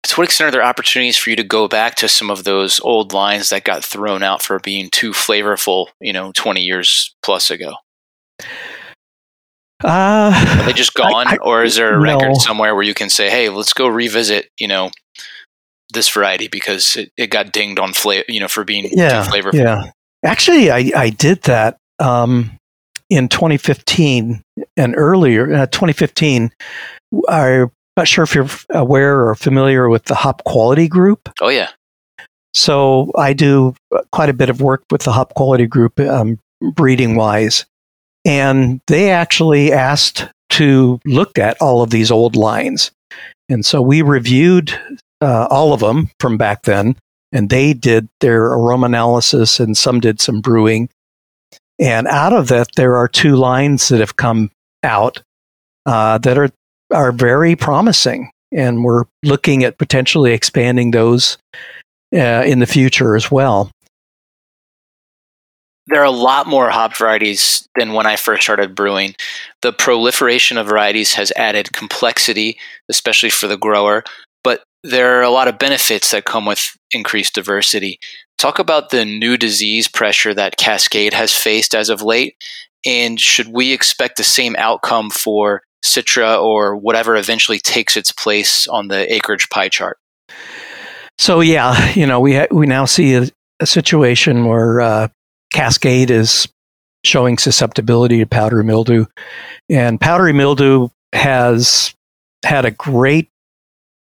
[0.05, 2.80] To what extent are there opportunities for you to go back to some of those
[2.80, 7.51] old lines that got thrown out for being too flavorful, you know, 20 years plus
[7.51, 7.74] ago?
[9.84, 12.92] Uh, are they just gone, I, I, or is there a record somewhere where you
[12.92, 14.90] can say, "Hey, let's go revisit," you know,
[15.92, 19.30] this variety because it, it got dinged on flavor, you know, for being yeah, too
[19.30, 19.55] flavorful?
[19.55, 19.90] Yeah,
[20.24, 21.78] actually, I I did that.
[21.98, 22.59] Um,
[23.11, 24.42] in 2015
[24.76, 26.51] and earlier, uh, 2015,
[27.28, 27.70] I'm
[28.01, 31.28] not sure if you're aware or familiar with the Hop Quality Group.
[31.42, 31.68] Oh, yeah.
[32.55, 33.74] So I do
[34.11, 36.38] quite a bit of work with the Hop Quality Group, um,
[36.74, 37.66] breeding wise.
[38.24, 42.90] And they actually asked to look at all of these old lines.
[43.51, 44.72] And so we reviewed
[45.20, 46.96] uh, all of them from back then,
[47.32, 50.88] and they did their aroma analysis, and some did some brewing.
[51.78, 54.51] And out of that, there are two lines that have come
[54.82, 55.22] out
[55.84, 56.51] uh, that are
[56.91, 61.38] are very promising, and we're looking at potentially expanding those
[62.14, 63.70] uh, in the future as well.
[65.86, 69.16] There are a lot more hop varieties than when I first started brewing.
[69.62, 74.05] The proliferation of varieties has added complexity, especially for the grower,
[74.45, 77.99] but there are a lot of benefits that come with increased diversity.
[78.38, 82.36] Talk about the new disease pressure that Cascade has faced as of late.
[82.86, 88.66] And should we expect the same outcome for Citra or whatever eventually takes its place
[88.68, 89.98] on the acreage pie chart?
[91.18, 93.28] So, yeah, you know, we, ha- we now see a,
[93.60, 95.08] a situation where uh,
[95.52, 96.48] Cascade is
[97.04, 99.06] showing susceptibility to powdery mildew.
[99.68, 101.94] And powdery mildew has
[102.44, 103.28] had a great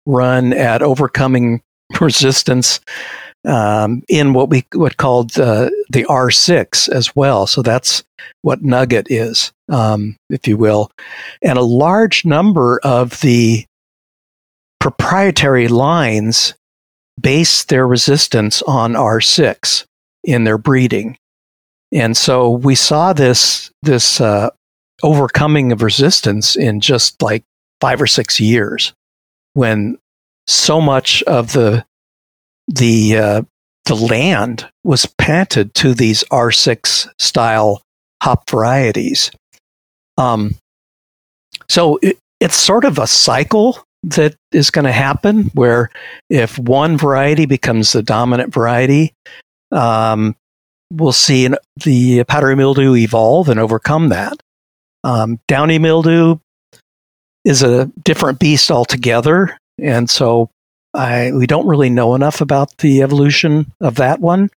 [0.07, 1.63] run at overcoming
[2.01, 2.81] resistance
[3.47, 7.47] um, in what we what called uh, the R6 as well.
[7.47, 8.05] So that's
[8.43, 10.91] what Nugget is, um, if you will,
[11.43, 13.65] and a large number of the
[14.81, 16.55] proprietary lines
[17.21, 19.85] base their resistance on R6
[20.25, 21.17] in their breeding,
[21.93, 24.51] and so we saw this this uh,
[25.03, 27.45] overcoming of resistance in just like
[27.81, 28.93] five or six years
[29.55, 29.99] when
[30.47, 31.85] so much of the
[32.69, 33.43] the uh,
[33.87, 37.83] the land was planted to these R6 style
[38.23, 39.31] hop varieties.
[40.19, 40.55] Um,
[41.69, 45.91] so it, it's sort of a cycle that is going to happen where
[46.31, 49.13] if one variety becomes the dominant variety,
[49.73, 50.37] um,
[50.93, 51.49] we'll see
[51.85, 54.39] the powdery mildew evolve and overcome that.
[55.05, 56.39] Um, downy mildew
[57.45, 59.57] is a different beast altogether.
[59.81, 60.51] And so
[60.95, 64.51] I, we don't really know enough about the evolution of that one,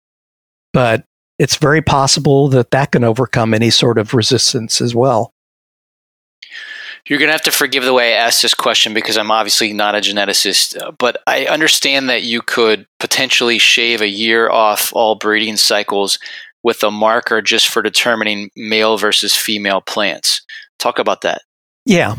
[0.74, 1.04] but
[1.38, 5.32] it's very possible that that can overcome any sort of resistance as well.
[7.08, 9.74] You're going to have to forgive the way I asked this question because I'm obviously
[9.74, 14.92] not a geneticist, uh, but I understand that you could potentially shave a year off
[14.94, 16.20] all breeding cycles
[16.62, 20.42] with a marker just for determining male versus female plants.
[20.78, 21.42] Talk about that.
[21.86, 22.16] Yeah.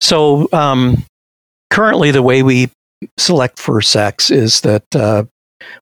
[0.00, 1.04] So, um,
[1.70, 2.68] currently, the way we
[3.18, 5.24] select for sex is that uh,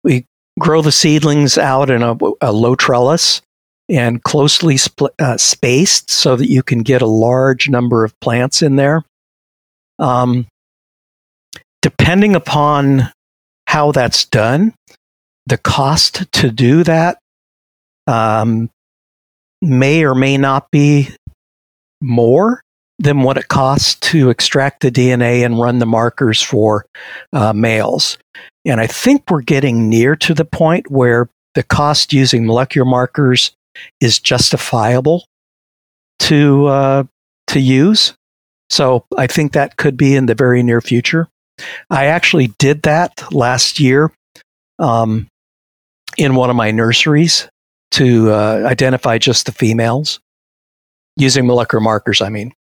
[0.03, 0.27] we
[0.59, 3.41] grow the seedlings out in a, a, low trellis
[3.89, 8.63] and closely spl- uh, spaced so that you can get a large number of plants
[8.63, 9.03] in there.
[9.99, 10.47] Um,
[11.83, 13.11] depending upon
[13.67, 14.75] how that's done,
[15.47, 17.19] the cost to do that
[18.07, 18.71] um,
[19.63, 21.11] may or may not be
[22.01, 22.63] more
[23.01, 26.85] than what it costs to extract the DNA and run the markers for
[27.33, 28.19] uh, males.
[28.67, 33.53] And I think we're getting near to the point where the cost using molecular markers
[34.03, 35.25] is justifiable
[36.21, 37.05] to uh,
[37.49, 38.13] to use.
[38.69, 41.27] So I think that could be in the very near future.
[41.89, 44.13] I actually did that last year
[44.79, 45.27] um,
[46.19, 47.49] in one of my nurseries
[47.93, 50.21] to uh, identify just the females
[51.17, 52.21] using molecular markers.
[52.21, 52.53] I mean,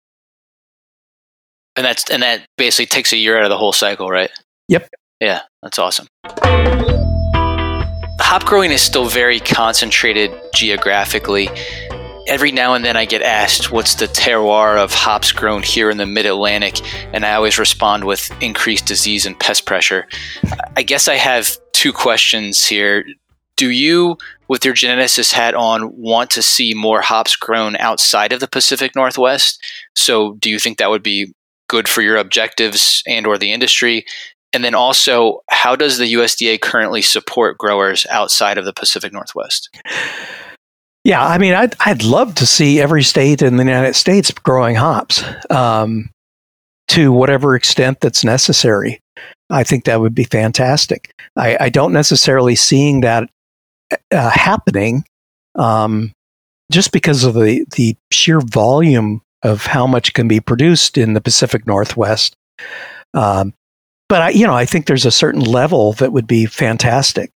[1.80, 4.30] and that's and that basically takes a year out of the whole cycle, right?
[4.68, 4.90] Yep.
[5.22, 6.08] Yeah, that's awesome.
[8.22, 11.50] Hop growing is still very concentrated geographically.
[12.28, 15.96] Every now and then I get asked what's the terroir of hops grown here in
[15.98, 16.82] the mid Atlantic,
[17.14, 20.06] and I always respond with increased disease and pest pressure.
[20.76, 23.06] I guess I have two questions here.
[23.56, 24.18] Do you,
[24.50, 28.96] with your geneticist hat on, want to see more hops grown outside of the Pacific
[28.96, 29.62] Northwest?
[29.96, 31.34] So, do you think that would be
[31.70, 34.06] good for your objectives and or the industry?
[34.52, 39.70] And then also, how does the USDA currently support growers outside of the Pacific Northwest?
[41.04, 44.76] Yeah, I mean, I'd, I'd love to see every state in the United States growing
[44.76, 46.10] hops um,
[46.90, 49.00] to whatever extent that's necessary.
[49.50, 51.14] I think that would be fantastic.
[51.36, 53.30] I, I don't necessarily seeing that
[54.12, 55.04] uh, happening
[55.56, 56.12] um,
[56.72, 61.22] just because of the, the sheer volume of how much can be produced in the
[61.22, 62.36] Pacific Northwest.
[63.14, 63.54] Um,
[64.08, 67.32] but I, you know, I think there's a certain level that would be fantastic.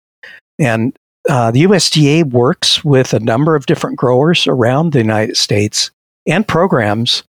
[0.58, 0.96] And
[1.28, 5.90] uh, the USDA works with a number of different growers around the United States
[6.26, 7.22] and programs.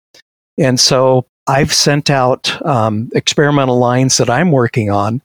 [0.58, 5.22] And so I've sent out um, experimental lines that I'm working on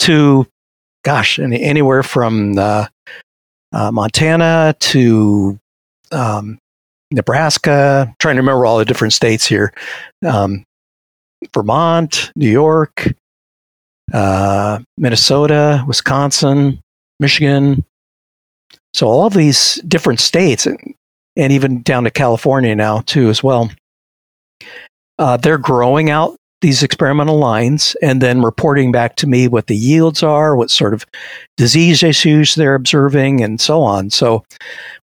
[0.00, 0.46] to,
[1.04, 2.86] gosh, anywhere from uh,
[3.72, 5.58] uh, Montana to
[6.10, 6.58] um,
[7.10, 9.72] Nebraska, trying to remember all the different states here,
[10.24, 10.64] um,
[11.54, 13.12] Vermont, New York,
[14.12, 16.80] uh, Minnesota, Wisconsin,
[17.18, 17.84] Michigan.
[18.94, 20.78] So all of these different states, and,
[21.36, 23.70] and even down to California now too, as well.
[25.18, 29.76] Uh, they're growing out these experimental lines and then reporting back to me what the
[29.76, 31.06] yields are, what sort of
[31.56, 34.10] disease issues they're observing, and so on.
[34.10, 34.44] So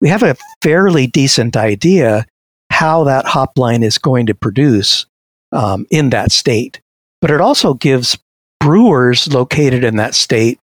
[0.01, 2.27] we have a fairly decent idea
[2.71, 5.07] how that hop line is going to produce
[5.53, 6.81] um, in that state.
[7.21, 8.19] But it also gives
[8.61, 10.59] brewers located in that state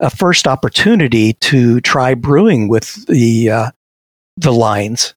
[0.00, 3.70] a first opportunity to try brewing with the uh,
[4.36, 5.14] the lines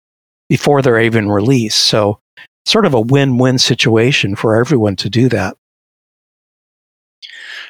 [0.49, 1.80] before they're even released.
[1.86, 2.20] So
[2.66, 5.55] sort of a win-win situation for everyone to do that.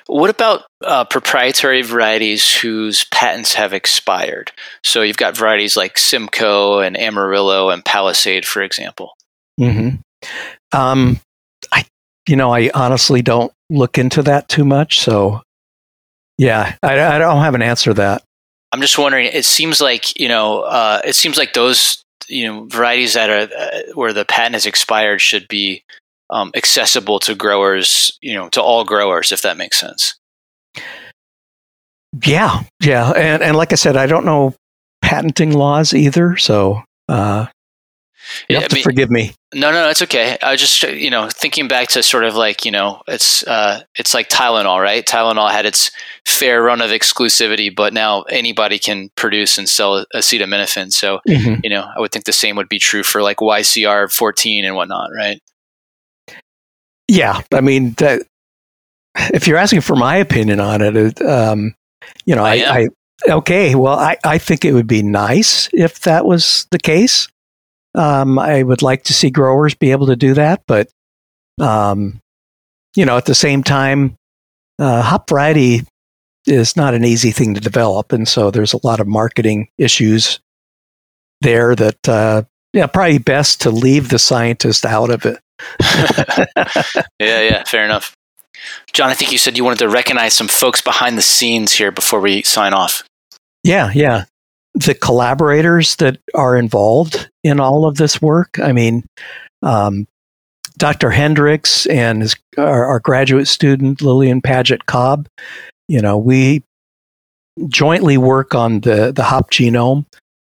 [0.07, 4.51] What about uh, proprietary varieties whose patents have expired?
[4.83, 9.13] So you've got varieties like Simcoe and Amarillo and Palisade, for example.
[9.59, 9.97] Mm-hmm.
[10.77, 11.19] Um,
[11.71, 11.85] I,
[12.27, 14.99] you know, I honestly don't look into that too much.
[14.99, 15.41] So,
[16.37, 18.21] yeah, I, I don't have an answer to that.
[18.71, 19.27] I'm just wondering.
[19.31, 23.55] It seems like you know, uh, it seems like those you know varieties that are
[23.55, 25.83] uh, where the patent has expired should be
[26.29, 30.15] um, accessible to growers, you know, to all growers, if that makes sense.
[32.23, 34.55] Yeah, yeah, and and like I said, I don't know
[35.01, 37.47] patenting laws either, so uh,
[38.49, 39.33] you have to mean, forgive me.
[39.53, 40.37] No, no, no, it's okay.
[40.41, 43.81] I was just you know thinking back to sort of like you know it's uh,
[43.95, 45.05] it's like Tylenol, right?
[45.05, 45.91] Tylenol had its
[46.25, 50.91] fair run of exclusivity, but now anybody can produce and sell acetaminophen.
[50.91, 51.61] So mm-hmm.
[51.63, 54.75] you know I would think the same would be true for like YCR fourteen and
[54.75, 55.39] whatnot, right?
[57.07, 58.23] Yeah, I mean, that,
[59.15, 61.75] if you're asking for my opinion on it, it um,
[62.25, 62.87] you know, I, I,
[63.27, 67.27] I, okay, well, I, I think it would be nice if that was the case.
[67.95, 70.89] Um, I would like to see growers be able to do that, but
[71.59, 72.19] um,
[72.95, 74.15] you know, at the same time,
[74.79, 75.83] uh, hop variety
[76.45, 80.39] is not an easy thing to develop, and so there's a lot of marketing issues
[81.41, 82.43] there that uh,
[82.73, 85.39] yeah, probably best to leave the scientist out of it.
[87.19, 88.13] yeah, yeah, fair enough.
[88.91, 91.91] John, I think you said you wanted to recognize some folks behind the scenes here
[91.91, 93.03] before we sign off.
[93.63, 94.25] Yeah, yeah.
[94.75, 98.59] The collaborators that are involved in all of this work.
[98.59, 99.05] I mean,
[99.61, 100.07] um,
[100.77, 101.09] Dr.
[101.09, 105.27] Hendrix and his, our, our, graduate student, Lillian Padgitt-Cobb,
[105.87, 106.63] you know, we
[107.69, 110.05] jointly work on the, the hop genome.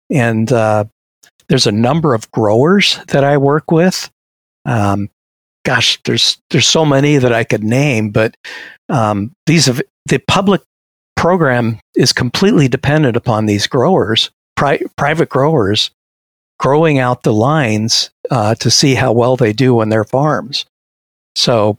[0.09, 0.86] And uh,
[1.47, 4.09] there's a number of growers that I work with.
[4.65, 5.09] Um,
[5.65, 8.36] gosh, there's there's so many that I could name, but
[8.89, 10.61] um, these have the public
[11.20, 15.91] program is completely dependent upon these growers, pri- private growers,
[16.59, 20.65] growing out the lines uh, to see how well they do on their farms.
[21.36, 21.78] So,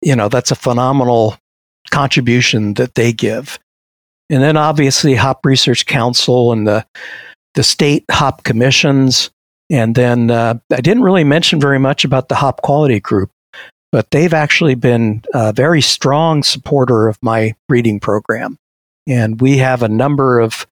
[0.00, 1.36] you know, that's a phenomenal
[1.90, 3.58] contribution that they give.
[4.30, 6.86] And then obviously Hop Research Council and the
[7.54, 9.30] the state hop commissions.
[9.68, 13.30] And then uh, I didn't really mention very much about the Hop Quality Group,
[13.92, 18.56] but they've actually been a very strong supporter of my breeding program.
[19.08, 20.66] And we have a number of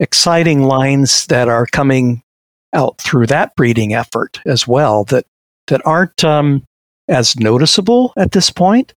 [0.00, 2.22] exciting lines that are coming
[2.72, 5.26] out through that breeding effort as well that,
[5.66, 6.64] that aren't um,
[7.08, 8.94] as noticeable at this point.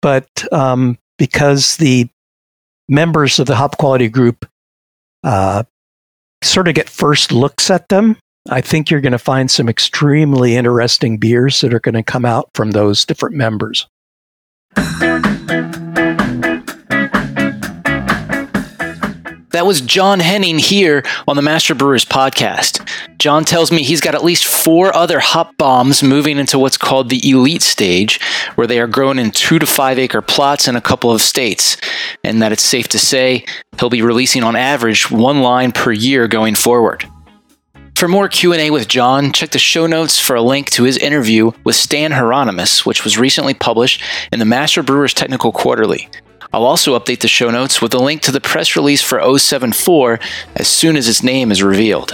[0.00, 2.08] But um, because the
[2.88, 4.48] members of the Hop Quality Group
[5.24, 5.64] uh,
[6.42, 8.16] sort of get first looks at them,
[8.48, 12.24] I think you're going to find some extremely interesting beers that are going to come
[12.24, 13.88] out from those different members.
[19.58, 22.88] That was John Henning here on the Master Brewers podcast.
[23.18, 27.08] John tells me he's got at least four other hop bombs moving into what's called
[27.08, 28.20] the elite stage,
[28.54, 31.76] where they are grown in two to five acre plots in a couple of states,
[32.22, 33.44] and that it's safe to say
[33.80, 37.04] he'll be releasing on average one line per year going forward.
[37.96, 41.50] For more Q&A with John, check the show notes for a link to his interview
[41.64, 46.08] with Stan Hieronymus, which was recently published in the Master Brewers Technical Quarterly.
[46.52, 50.18] I'll also update the show notes with a link to the press release for 074
[50.56, 52.12] as soon as its name is revealed.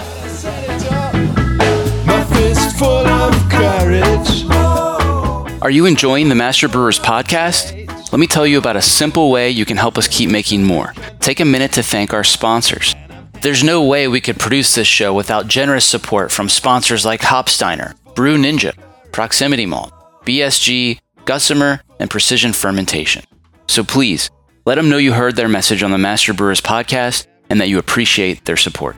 [5.61, 8.11] Are you enjoying the Master Brewers podcast?
[8.11, 10.93] Let me tell you about a simple way you can help us keep making more.
[11.21, 12.93] Take a minute to thank our sponsors.
[13.41, 17.95] There's no way we could produce this show without generous support from sponsors like Hopsteiner,
[18.15, 18.75] Brew Ninja,
[19.11, 19.93] Proximity Malt,
[20.25, 23.23] BSG, Gusmer, and Precision Fermentation.
[23.67, 24.29] So please,
[24.65, 27.77] let them know you heard their message on the Master Brewers podcast and that you
[27.77, 28.95] appreciate their support.